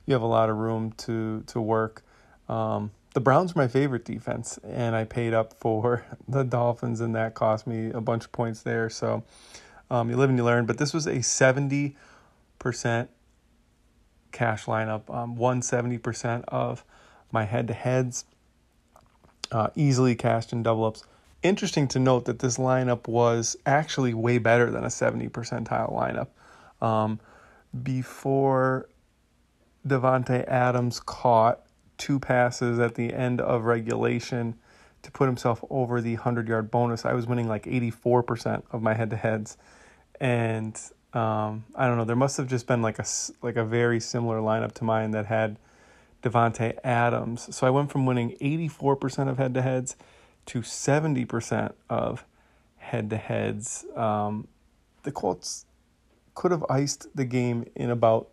you 0.07 0.15
have 0.15 0.23
a 0.23 0.27
lot 0.27 0.49
of 0.49 0.57
room 0.57 0.93
to 0.99 1.43
to 1.49 1.61
work. 1.61 2.03
Um, 2.49 2.93
the 3.15 3.21
Browns 3.21 3.53
are 3.53 3.59
my 3.59 3.69
favorite 3.69 4.05
defense, 4.05 4.59
and 4.63 4.95
I 4.95 5.05
paid 5.05 5.35
up 5.35 5.55
for 5.55 6.05
the 6.29 6.45
Dolphins, 6.45 7.01
and 7.01 7.15
that 7.15 7.35
cost 7.35 7.67
me 7.67 7.91
a 7.91 8.01
bunch 8.01 8.25
of 8.25 8.33
points 8.33 8.63
there. 8.63 8.89
So 8.89 9.25
um, 9.91 10.09
you 10.11 10.17
live 10.17 10.31
and 10.31 10.39
you 10.39 10.45
learn. 10.45 10.67
But 10.67 10.79
this 10.79 10.95
was 10.95 11.07
a 11.07 11.23
seventy 11.23 11.97
percent 12.59 13.11
cash 14.33 14.67
lineup, 14.67 15.13
um, 15.15 15.37
one 15.37 15.61
seventy 15.61 15.99
percent 15.99 16.45
of 16.49 16.85
my 17.33 17.45
head 17.45 17.67
to 17.69 17.75
heads, 17.75 18.25
uh, 19.51 19.69
easily 19.75 20.15
cashed 20.15 20.53
in 20.53 20.63
double 20.63 20.85
ups. 20.85 21.03
Interesting 21.43 21.87
to 21.89 21.99
note 21.99 22.25
that 22.25 22.39
this 22.39 22.57
lineup 22.57 23.09
was 23.09 23.57
actually 23.67 24.15
way 24.15 24.39
better 24.39 24.71
than 24.71 24.85
a 24.85 24.91
70 24.91 25.29
percentile 25.29 25.93
lineup. 25.93 26.29
Um, 26.85 27.21
before 27.83 28.89
Davante 29.87 30.47
Adams 30.49 31.01
caught 31.01 31.61
two 31.99 32.19
passes 32.19 32.79
at 32.79 32.95
the 32.95 33.13
end 33.15 33.41
of 33.41 33.65
regulation 33.65 34.57
to 35.07 35.11
put 35.13 35.27
himself 35.27 35.65
over 35.71 36.01
the 36.01 36.15
100 36.15 36.49
yard 36.49 36.71
bonus, 36.71 37.05
I 37.05 37.15
was 37.15 37.27
winning 37.27 37.49
like 37.49 37.65
84% 37.65 38.65
of 38.73 38.83
my 38.83 38.93
head 38.95 39.11
to 39.11 39.17
heads. 39.17 39.57
And 40.21 40.79
um, 41.13 41.65
I 41.75 41.87
don't 41.87 41.97
know, 41.97 42.05
there 42.05 42.17
must 42.17 42.37
have 42.39 42.49
just 42.49 42.67
been 42.67 42.83
like 42.83 42.99
a, 42.99 43.05
like 43.41 43.57
a 43.57 43.65
very 43.65 44.01
similar 44.01 44.41
lineup 44.41 44.73
to 44.73 44.85
mine 44.85 45.13
that 45.13 45.27
had 45.27 45.59
Davante 46.23 46.77
Adams. 46.83 47.55
So 47.55 47.67
I 47.67 47.71
went 47.71 47.93
from 47.93 48.05
winning 48.05 48.37
84% 48.41 49.29
of 49.29 49.39
head 49.39 49.55
to 49.55 49.63
heads 49.63 49.97
to 50.47 50.61
70% 50.61 51.73
of 51.89 52.25
head 52.79 53.11
to 53.11 53.17
heads. 53.17 53.87
Um, 53.95 54.49
the 55.05 55.13
Colts 55.13 55.67
could 56.35 56.51
have 56.51 56.65
iced 56.69 57.15
the 57.17 57.25
game 57.25 57.65
in 57.77 57.91
about 57.91 58.29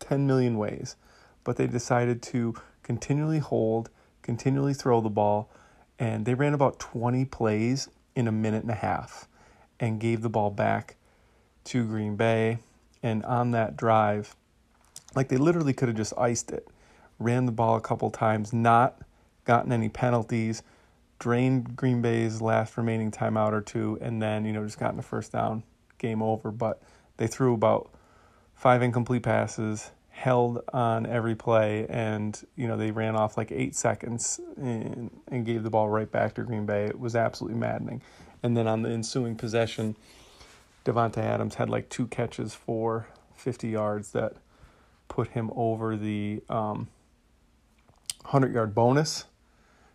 10 0.00 0.26
million 0.26 0.56
ways, 0.58 0.96
but 1.44 1.56
they 1.56 1.66
decided 1.66 2.22
to 2.22 2.54
continually 2.82 3.38
hold, 3.38 3.90
continually 4.22 4.74
throw 4.74 5.00
the 5.00 5.10
ball, 5.10 5.50
and 5.98 6.24
they 6.24 6.34
ran 6.34 6.54
about 6.54 6.78
20 6.78 7.24
plays 7.26 7.88
in 8.14 8.28
a 8.28 8.32
minute 8.32 8.62
and 8.62 8.70
a 8.70 8.74
half 8.74 9.28
and 9.78 10.00
gave 10.00 10.22
the 10.22 10.28
ball 10.28 10.50
back 10.50 10.96
to 11.64 11.84
Green 11.84 12.16
Bay. 12.16 12.58
And 13.02 13.24
on 13.24 13.52
that 13.52 13.76
drive, 13.76 14.34
like 15.14 15.28
they 15.28 15.36
literally 15.36 15.72
could 15.72 15.88
have 15.88 15.96
just 15.96 16.12
iced 16.18 16.50
it, 16.50 16.68
ran 17.18 17.46
the 17.46 17.52
ball 17.52 17.76
a 17.76 17.80
couple 17.80 18.10
times, 18.10 18.52
not 18.52 19.00
gotten 19.44 19.72
any 19.72 19.88
penalties, 19.88 20.62
drained 21.18 21.76
Green 21.76 22.02
Bay's 22.02 22.40
last 22.40 22.76
remaining 22.76 23.10
timeout 23.10 23.52
or 23.52 23.60
two, 23.60 23.98
and 24.00 24.20
then, 24.20 24.44
you 24.44 24.52
know, 24.52 24.64
just 24.64 24.78
gotten 24.78 24.98
a 24.98 25.02
first 25.02 25.32
down, 25.32 25.62
game 25.98 26.22
over. 26.22 26.50
But 26.50 26.82
they 27.16 27.26
threw 27.26 27.54
about 27.54 27.90
five 28.56 28.82
incomplete 28.82 29.22
passes, 29.22 29.92
held 30.10 30.62
on 30.72 31.06
every 31.06 31.34
play, 31.34 31.86
and, 31.88 32.44
you 32.56 32.66
know, 32.66 32.76
they 32.76 32.90
ran 32.90 33.14
off 33.14 33.36
like 33.36 33.52
eight 33.52 33.76
seconds 33.76 34.40
and, 34.56 35.10
and 35.28 35.46
gave 35.46 35.62
the 35.62 35.70
ball 35.70 35.88
right 35.88 36.10
back 36.10 36.34
to 36.34 36.42
Green 36.42 36.66
Bay. 36.66 36.86
It 36.86 36.98
was 36.98 37.14
absolutely 37.14 37.58
maddening. 37.58 38.02
And 38.42 38.56
then 38.56 38.66
on 38.66 38.82
the 38.82 38.90
ensuing 38.90 39.36
possession, 39.36 39.96
Davante 40.84 41.18
Adams 41.18 41.56
had 41.56 41.68
like 41.68 41.88
two 41.88 42.06
catches 42.06 42.54
for 42.54 43.06
50 43.34 43.68
yards 43.68 44.12
that 44.12 44.34
put 45.08 45.28
him 45.28 45.50
over 45.54 45.96
the 45.96 46.42
um, 46.48 46.88
100 48.22 48.52
yard 48.52 48.74
bonus. 48.74 49.24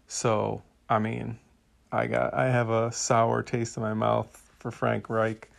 So 0.08 0.62
I 0.90 1.00
mean, 1.00 1.40
I 1.92 2.08
got 2.08 2.34
I 2.34 2.50
have 2.50 2.70
a 2.70 2.92
sour 2.92 3.44
taste 3.44 3.78
in 3.78 3.84
my 3.84 3.94
mouth 3.94 4.52
for 4.60 4.72
Frank 4.72 5.10
Reich 5.10 5.50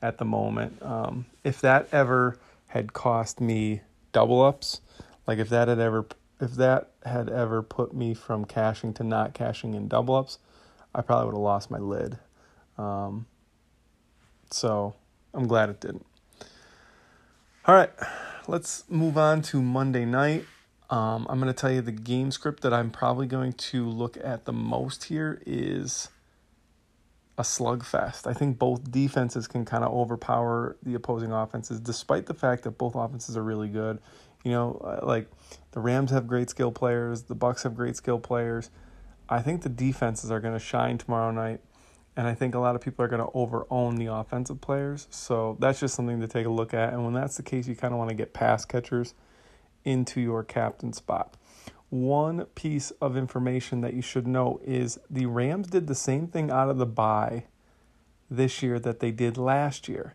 at 0.00 0.18
the 0.18 0.24
moment. 0.24 0.80
Um, 0.80 1.26
if 1.42 1.60
that 1.62 1.88
ever 1.90 2.38
had 2.68 2.92
cost 2.92 3.40
me 3.40 3.82
double 4.12 4.42
ups, 4.42 4.80
like 5.26 5.38
if 5.38 5.48
that 5.48 5.68
had 5.68 5.78
ever 5.78 6.06
if 6.40 6.52
that 6.52 6.90
had 7.04 7.30
ever 7.30 7.62
put 7.62 7.94
me 7.94 8.12
from 8.12 8.44
cashing 8.44 8.92
to 8.94 9.04
not 9.04 9.32
cashing 9.32 9.74
in 9.74 9.88
double 9.88 10.14
ups, 10.14 10.38
I 10.94 11.02
probably 11.02 11.26
would 11.26 11.34
have 11.34 11.42
lost 11.42 11.70
my 11.70 11.78
lid. 11.78 12.18
Um, 12.76 13.26
so 14.50 14.94
I'm 15.32 15.46
glad 15.46 15.70
it 15.70 15.80
didn't. 15.80 16.06
All 17.66 17.74
right, 17.74 17.90
let's 18.46 18.84
move 18.88 19.16
on 19.16 19.42
to 19.42 19.62
Monday 19.62 20.04
night. 20.04 20.44
Um, 20.88 21.26
I'm 21.28 21.40
going 21.40 21.52
to 21.52 21.58
tell 21.58 21.72
you 21.72 21.80
the 21.80 21.90
game 21.90 22.30
script 22.30 22.62
that 22.62 22.72
I'm 22.72 22.90
probably 22.90 23.26
going 23.26 23.54
to 23.54 23.88
look 23.88 24.16
at 24.22 24.44
the 24.44 24.52
most 24.52 25.04
here 25.04 25.42
is 25.44 26.10
a 27.38 27.42
slugfest. 27.42 28.26
I 28.26 28.32
think 28.32 28.58
both 28.58 28.90
defenses 28.90 29.46
can 29.46 29.64
kind 29.64 29.84
of 29.84 29.92
overpower 29.92 30.76
the 30.82 30.94
opposing 30.94 31.32
offenses, 31.32 31.80
despite 31.80 32.26
the 32.26 32.34
fact 32.34 32.62
that 32.64 32.72
both 32.72 32.94
offenses 32.94 33.36
are 33.36 33.42
really 33.42 33.68
good. 33.68 33.98
You 34.44 34.52
know, 34.52 34.80
uh, 34.84 35.04
like 35.06 35.28
the 35.72 35.80
Rams 35.80 36.10
have 36.12 36.26
great 36.26 36.48
skill 36.48 36.70
players, 36.70 37.22
the 37.22 37.34
Bucks 37.34 37.64
have 37.64 37.74
great 37.74 37.96
skill 37.96 38.18
players. 38.18 38.70
I 39.28 39.42
think 39.42 39.62
the 39.62 39.68
defenses 39.68 40.30
are 40.30 40.40
going 40.40 40.54
to 40.54 40.60
shine 40.60 40.98
tomorrow 40.98 41.32
night, 41.32 41.60
and 42.16 42.26
I 42.26 42.34
think 42.34 42.54
a 42.54 42.58
lot 42.58 42.74
of 42.76 42.80
people 42.80 43.04
are 43.04 43.08
going 43.08 43.22
to 43.22 43.30
over 43.34 43.66
own 43.70 43.96
the 43.96 44.06
offensive 44.06 44.60
players. 44.60 45.08
So 45.10 45.56
that's 45.60 45.80
just 45.80 45.94
something 45.94 46.20
to 46.20 46.28
take 46.28 46.46
a 46.46 46.50
look 46.50 46.72
at. 46.72 46.92
And 46.92 47.04
when 47.04 47.12
that's 47.12 47.36
the 47.36 47.42
case, 47.42 47.66
you 47.66 47.74
kind 47.74 47.92
of 47.92 47.98
want 47.98 48.10
to 48.10 48.16
get 48.16 48.32
pass 48.32 48.64
catchers 48.64 49.14
into 49.84 50.20
your 50.20 50.42
captain 50.42 50.92
spot. 50.92 51.36
One 51.88 52.46
piece 52.56 52.90
of 53.00 53.16
information 53.16 53.80
that 53.82 53.94
you 53.94 54.02
should 54.02 54.26
know 54.26 54.60
is 54.64 54.98
the 55.08 55.26
Rams 55.26 55.68
did 55.68 55.86
the 55.86 55.94
same 55.94 56.26
thing 56.26 56.50
out 56.50 56.68
of 56.68 56.78
the 56.78 56.86
bye 56.86 57.44
this 58.28 58.60
year 58.60 58.80
that 58.80 58.98
they 58.98 59.12
did 59.12 59.36
last 59.38 59.88
year. 59.88 60.14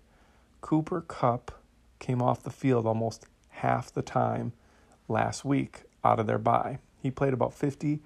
Cooper 0.60 1.02
Kupp 1.02 1.52
came 2.00 2.22
off 2.22 2.44
the 2.44 2.50
field 2.50 2.86
almost 2.86 3.26
half 3.50 3.92
the 3.92 4.02
time 4.02 4.52
last 5.08 5.46
week 5.46 5.84
out 6.04 6.20
of 6.20 6.28
their 6.28 6.38
bye. 6.38 6.80
He 7.02 7.10
played 7.10 7.34
about 7.34 7.52
53% 7.52 8.02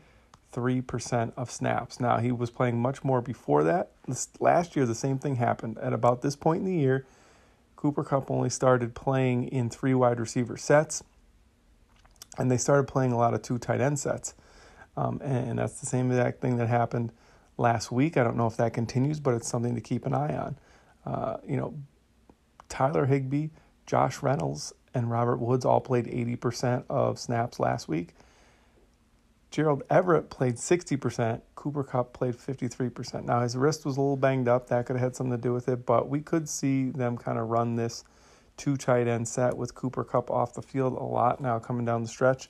of 1.36 1.50
snaps. 1.50 2.00
Now, 2.00 2.17
he 2.19 2.31
was 2.31 2.51
playing 2.51 2.79
much 2.79 3.03
more 3.03 3.22
before 3.22 3.63
that. 3.63 3.91
Last 4.39 4.75
year, 4.75 4.86
the 4.86 4.93
same 4.93 5.17
thing 5.17 5.38
happened. 5.38 5.79
At 5.79 5.91
about 5.91 6.22
this 6.22 6.36
point 6.36 6.60
in 6.60 6.65
the 6.65 6.77
year, 6.77 7.05
Cooper 7.75 8.03
Kupp 8.03 8.29
only 8.29 8.50
started 8.50 8.93
playing 8.93 9.48
in 9.48 9.69
three 9.69 9.95
wide 9.95 10.19
receiver 10.19 10.55
sets 10.55 11.03
and 12.38 12.50
they 12.50 12.58
started 12.58 12.88
playing 12.88 13.12
a 13.12 13.18
lot 13.18 13.34
of 13.34 13.42
two 13.42 13.58
tight 13.58 13.82
end 13.82 14.00
sets. 14.00 14.34
Um, 14.98 15.22
and 15.24 15.60
that's 15.60 15.80
the 15.80 15.86
same 15.86 16.10
exact 16.12 16.42
thing 16.42 16.58
that 16.58 16.68
happened 16.68 17.12
last 17.58 17.92
week. 17.92 18.18
I 18.18 18.24
don't 18.24 18.38
know 18.38 18.48
if 18.48 18.58
that 18.58 18.74
continues, 18.74 19.20
but 19.20 19.34
it's 19.34 19.48
something 19.48 19.75
to 19.75 19.82
keep 19.82 20.06
an 20.06 20.13
eye 20.13 20.36
on. 20.36 20.58
Uh, 21.06 21.38
you 21.48 21.58
know, 21.58 21.75
Tyler 22.70 23.06
Higbee, 23.06 23.50
Josh 23.86 24.24
Reynolds, 24.24 24.74
and 24.94 25.12
Robert 25.12 25.38
Woods 25.38 25.65
all 25.65 25.82
played 25.82 26.06
80% 26.06 26.86
of 26.89 27.20
snaps 27.20 27.60
last 27.60 27.88
week. 27.88 28.15
Gerald 29.51 29.84
Everett 29.89 30.30
played 30.30 30.56
60%. 30.56 31.42
Cooper 31.56 31.84
Kupp 31.84 32.13
played 32.13 32.36
53%. 32.36 33.25
Now, 33.25 33.42
his 33.42 33.56
wrist 33.56 33.86
was 33.86 33.98
a 33.98 34.01
little 34.01 34.18
banged 34.18 34.48
up. 34.48 34.68
That 34.68 34.86
could 34.86 34.96
have 34.96 35.04
had 35.04 35.15
something 35.15 35.38
to 35.38 35.42
do 35.42 35.54
with 35.54 35.70
it, 35.70 35.86
but 35.86 36.10
we 36.10 36.22
could 36.22 36.50
see 36.50 36.89
them 36.89 37.18
kind 37.18 37.38
of 37.38 37.50
run 37.50 37.75
this 37.75 38.04
two 38.57 38.77
tight 38.77 39.07
end 39.07 39.27
set 39.27 39.57
with 39.57 39.75
Cooper 39.75 40.03
Kupp 40.03 40.31
off 40.31 40.53
the 40.53 40.62
field 40.62 40.93
a 40.93 41.03
lot 41.03 41.41
now 41.41 41.59
coming 41.59 41.85
down 41.85 42.01
the 42.01 42.07
stretch. 42.07 42.50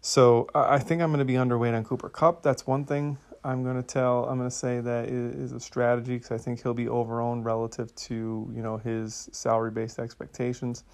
So 0.00 0.48
I 0.54 0.78
think 0.78 1.02
I'm 1.02 1.10
going 1.10 1.18
to 1.18 1.24
be 1.24 1.34
underweight 1.34 1.74
on 1.74 1.84
Cooper 1.84 2.08
Kupp. 2.08 2.42
That's 2.42 2.66
one 2.66 2.84
thing 2.84 3.18
I'm 3.42 3.62
going 3.62 3.76
to 3.76 3.82
tell. 3.82 4.24
I'm 4.26 4.38
going 4.38 4.50
to 4.50 4.54
say 4.54 4.80
that 4.80 5.08
is 5.08 5.52
a 5.52 5.60
strategy 5.60 6.14
because 6.14 6.32
I 6.32 6.38
think 6.38 6.62
he'll 6.62 6.74
be 6.74 6.86
overowned 6.86 7.44
relative 7.44 7.94
to 7.94 8.50
you 8.54 8.62
know 8.62 8.76
his 8.76 9.28
salary 9.32 9.70
based 9.70 9.98
expectations. 9.98 10.84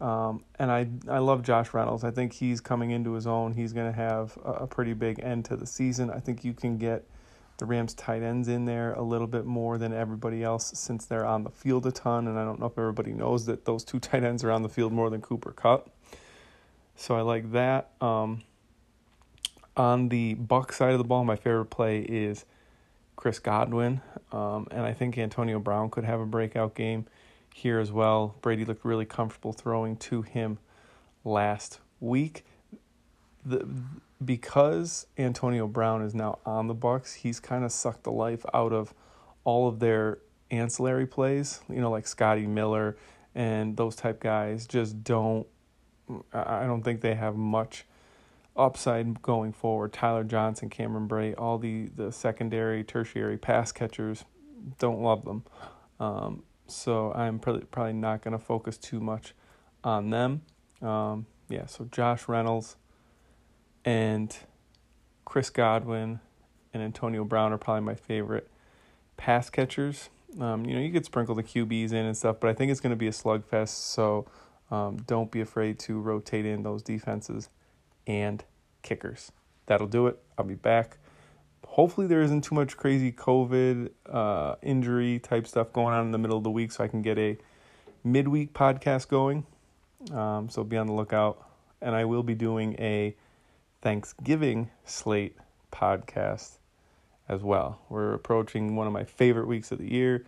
Um, 0.00 0.44
and 0.58 0.70
I 0.70 0.88
I 1.08 1.18
love 1.18 1.42
Josh 1.42 1.72
Reynolds. 1.74 2.04
I 2.04 2.10
think 2.10 2.32
he's 2.32 2.60
coming 2.60 2.90
into 2.90 3.12
his 3.12 3.26
own. 3.26 3.52
He's 3.52 3.72
going 3.72 3.90
to 3.90 3.96
have 3.96 4.36
a, 4.44 4.50
a 4.50 4.66
pretty 4.66 4.94
big 4.94 5.20
end 5.20 5.44
to 5.46 5.56
the 5.56 5.66
season. 5.66 6.10
I 6.10 6.18
think 6.18 6.44
you 6.44 6.52
can 6.52 6.76
get 6.76 7.04
the 7.62 7.66
Rams 7.66 7.94
tight 7.94 8.22
ends 8.22 8.48
in 8.48 8.64
there 8.64 8.92
a 8.94 9.02
little 9.02 9.28
bit 9.28 9.46
more 9.46 9.78
than 9.78 9.92
everybody 9.92 10.42
else 10.42 10.72
since 10.76 11.04
they're 11.06 11.24
on 11.24 11.44
the 11.44 11.50
field 11.50 11.86
a 11.86 11.92
ton. 11.92 12.26
And 12.26 12.36
I 12.36 12.44
don't 12.44 12.58
know 12.58 12.66
if 12.66 12.76
everybody 12.76 13.12
knows 13.12 13.46
that 13.46 13.66
those 13.66 13.84
two 13.84 14.00
tight 14.00 14.24
ends 14.24 14.42
are 14.42 14.50
on 14.50 14.62
the 14.62 14.68
field 14.68 14.92
more 14.92 15.08
than 15.10 15.20
Cooper 15.20 15.52
Kupp. 15.52 15.88
So 16.96 17.14
I 17.14 17.20
like 17.20 17.52
that. 17.52 17.90
Um, 18.00 18.42
on 19.76 20.08
the 20.08 20.34
Buck 20.34 20.72
side 20.72 20.90
of 20.90 20.98
the 20.98 21.04
ball, 21.04 21.22
my 21.22 21.36
favorite 21.36 21.66
play 21.66 22.00
is 22.00 22.46
Chris 23.14 23.38
Godwin. 23.38 24.00
Um, 24.32 24.66
and 24.72 24.80
I 24.80 24.92
think 24.92 25.16
Antonio 25.16 25.60
Brown 25.60 25.88
could 25.88 26.02
have 26.02 26.18
a 26.18 26.26
breakout 26.26 26.74
game 26.74 27.06
here 27.54 27.78
as 27.78 27.92
well. 27.92 28.34
Brady 28.42 28.64
looked 28.64 28.84
really 28.84 29.06
comfortable 29.06 29.52
throwing 29.52 29.96
to 29.98 30.22
him 30.22 30.58
last 31.24 31.78
week. 32.00 32.44
The 33.44 33.66
because 34.24 35.06
Antonio 35.18 35.66
Brown 35.66 36.02
is 36.02 36.14
now 36.14 36.38
on 36.46 36.68
the 36.68 36.74
Bucks, 36.74 37.14
he's 37.14 37.40
kind 37.40 37.64
of 37.64 37.72
sucked 37.72 38.04
the 38.04 38.12
life 38.12 38.44
out 38.54 38.72
of 38.72 38.94
all 39.44 39.68
of 39.68 39.80
their 39.80 40.18
ancillary 40.50 41.06
plays. 41.06 41.60
You 41.68 41.80
know, 41.80 41.90
like 41.90 42.06
Scotty 42.06 42.46
Miller 42.46 42.96
and 43.34 43.76
those 43.76 43.96
type 43.96 44.20
guys 44.20 44.66
just 44.66 45.02
don't. 45.02 45.46
I 46.32 46.66
don't 46.66 46.82
think 46.82 47.00
they 47.00 47.14
have 47.14 47.36
much 47.36 47.86
upside 48.56 49.22
going 49.22 49.52
forward. 49.52 49.92
Tyler 49.92 50.24
Johnson, 50.24 50.68
Cameron 50.68 51.08
Brate, 51.08 51.34
all 51.38 51.58
the 51.58 51.88
the 51.96 52.12
secondary, 52.12 52.84
tertiary 52.84 53.38
pass 53.38 53.72
catchers, 53.72 54.24
don't 54.78 55.00
love 55.00 55.24
them. 55.24 55.44
Um, 56.00 56.42
so 56.66 57.12
I'm 57.12 57.38
probably 57.38 57.64
probably 57.64 57.94
not 57.94 58.22
going 58.22 58.32
to 58.32 58.44
focus 58.44 58.76
too 58.76 59.00
much 59.00 59.34
on 59.84 60.10
them. 60.10 60.42
Um, 60.80 61.26
yeah, 61.48 61.66
so 61.66 61.88
Josh 61.90 62.28
Reynolds 62.28 62.76
and 63.84 64.36
Chris 65.24 65.50
Godwin 65.50 66.20
and 66.72 66.82
Antonio 66.82 67.24
Brown 67.24 67.52
are 67.52 67.58
probably 67.58 67.82
my 67.82 67.94
favorite 67.94 68.48
pass 69.16 69.50
catchers. 69.50 70.10
Um, 70.40 70.64
you 70.64 70.74
know, 70.74 70.80
you 70.80 70.92
could 70.92 71.04
sprinkle 71.04 71.34
the 71.34 71.42
QBs 71.42 71.90
in 71.90 72.06
and 72.06 72.16
stuff, 72.16 72.36
but 72.40 72.50
I 72.50 72.54
think 72.54 72.70
it's 72.70 72.80
going 72.80 72.90
to 72.90 72.96
be 72.96 73.08
a 73.08 73.12
slugfest. 73.12 73.68
So 73.68 74.26
um, 74.70 74.96
don't 75.06 75.30
be 75.30 75.40
afraid 75.40 75.78
to 75.80 76.00
rotate 76.00 76.46
in 76.46 76.62
those 76.62 76.82
defenses 76.82 77.50
and 78.06 78.44
kickers. 78.82 79.32
That'll 79.66 79.86
do 79.86 80.06
it. 80.06 80.18
I'll 80.38 80.44
be 80.44 80.54
back. 80.54 80.98
Hopefully, 81.66 82.06
there 82.06 82.22
isn't 82.22 82.42
too 82.42 82.54
much 82.54 82.76
crazy 82.76 83.12
COVID 83.12 83.90
uh, 84.10 84.56
injury 84.62 85.18
type 85.18 85.46
stuff 85.46 85.72
going 85.72 85.94
on 85.94 86.06
in 86.06 86.10
the 86.10 86.18
middle 86.18 86.36
of 86.36 86.44
the 86.44 86.50
week, 86.50 86.72
so 86.72 86.84
I 86.84 86.88
can 86.88 87.02
get 87.02 87.18
a 87.18 87.38
midweek 88.04 88.52
podcast 88.52 89.08
going. 89.08 89.46
Um, 90.12 90.48
so 90.48 90.64
be 90.64 90.76
on 90.76 90.86
the 90.86 90.92
lookout. 90.92 91.46
And 91.80 91.94
I 91.94 92.04
will 92.04 92.22
be 92.22 92.34
doing 92.34 92.74
a 92.78 93.14
Thanksgiving 93.82 94.70
slate 94.84 95.36
podcast 95.72 96.58
as 97.28 97.42
well. 97.42 97.80
We're 97.88 98.14
approaching 98.14 98.76
one 98.76 98.86
of 98.86 98.92
my 98.92 99.04
favorite 99.04 99.46
weeks 99.46 99.72
of 99.72 99.78
the 99.78 99.92
year, 99.92 100.24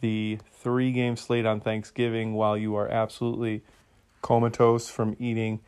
the 0.00 0.38
three 0.52 0.92
game 0.92 1.16
slate 1.16 1.46
on 1.46 1.60
Thanksgiving, 1.60 2.34
while 2.34 2.56
you 2.56 2.74
are 2.74 2.88
absolutely 2.88 3.62
comatose 4.20 4.90
from 4.90 5.16
eating 5.18 5.60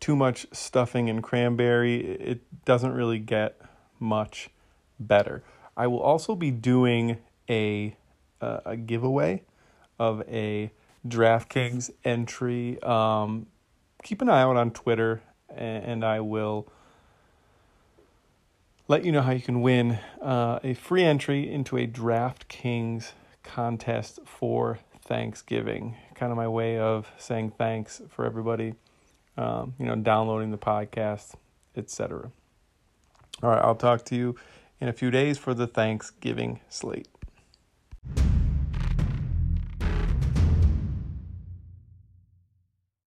too 0.00 0.16
much 0.16 0.46
stuffing 0.52 1.10
and 1.10 1.22
cranberry. 1.22 2.00
It 2.00 2.40
doesn't 2.64 2.92
really 2.92 3.18
get 3.18 3.60
much 3.98 4.48
better. 4.98 5.42
I 5.76 5.86
will 5.86 6.00
also 6.00 6.34
be 6.34 6.50
doing 6.50 7.18
a 7.48 7.94
uh, 8.40 8.60
a 8.64 8.76
giveaway 8.76 9.42
of 9.98 10.22
a 10.28 10.72
DraftKings 11.06 11.90
entry. 12.04 12.82
Um, 12.82 13.46
keep 14.02 14.22
an 14.22 14.30
eye 14.30 14.40
out 14.40 14.56
on 14.56 14.70
Twitter, 14.70 15.22
and 15.56 16.04
I 16.04 16.20
will 16.20 16.66
let 18.88 19.04
you 19.04 19.12
know 19.12 19.22
how 19.22 19.30
you 19.30 19.40
can 19.40 19.62
win 19.62 19.98
uh, 20.20 20.58
a 20.64 20.74
free 20.74 21.04
entry 21.04 21.50
into 21.50 21.76
a 21.76 21.86
DraftKings 21.86 23.12
contest 23.42 24.18
for 24.24 24.80
Thanksgiving. 25.04 25.96
Kind 26.14 26.32
of 26.32 26.36
my 26.36 26.48
way 26.48 26.78
of 26.78 27.10
saying 27.16 27.52
thanks 27.56 28.02
for 28.08 28.26
everybody, 28.26 28.74
um, 29.36 29.74
you 29.78 29.86
know, 29.86 29.94
downloading 29.94 30.50
the 30.50 30.58
podcast, 30.58 31.34
etc. 31.76 32.30
All 33.42 33.50
right, 33.50 33.62
I'll 33.62 33.76
talk 33.76 34.04
to 34.06 34.16
you 34.16 34.34
in 34.80 34.88
a 34.88 34.92
few 34.92 35.10
days 35.10 35.38
for 35.38 35.54
the 35.54 35.66
Thanksgiving 35.66 36.60
slate. 36.68 37.08